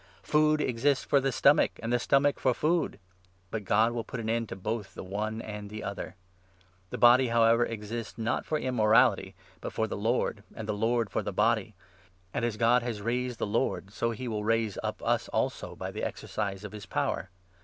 Food 0.23 0.61
exists 0.61 1.05
for 1.05 1.19
the 1.21 1.31
stomach, 1.31 1.73
and 1.75 1.89
13 1.91 1.91
the 1.91 1.99
stomach 1.99 2.39
for 2.39 2.55
food; 2.55 2.97
but 3.51 3.63
God 3.65 3.91
will 3.91 4.03
put 4.03 4.19
an 4.19 4.31
end 4.31 4.49
to 4.49 4.55
both 4.55 4.95
the 4.95 5.03
one 5.03 5.43
and 5.43 5.69
the 5.69 5.83
other. 5.83 6.15
The 6.89 6.97
body, 6.97 7.27
however, 7.27 7.63
exists, 7.63 8.17
not 8.17 8.43
for 8.43 8.57
im 8.57 8.77
morality, 8.77 9.35
but 9.59 9.73
for 9.73 9.85
the 9.85 9.95
Lord, 9.95 10.43
and 10.55 10.67
the 10.67 10.73
Lord 10.73 11.11
for 11.11 11.21
the 11.21 11.31
body; 11.31 11.75
and, 12.33 12.43
as 12.43 12.53
14 12.55 12.59
God 12.59 12.81
has 12.81 13.01
raised 13.03 13.37
the 13.37 13.45
Lord, 13.45 13.93
so 13.93 14.09
he 14.09 14.27
will 14.27 14.43
raise 14.43 14.79
up 14.81 15.03
us 15.05 15.29
also 15.29 15.75
by 15.75 15.91
the 15.91 16.03
exercise 16.03 16.63
of 16.63 16.71
his 16.71 16.87
power. 16.87 17.29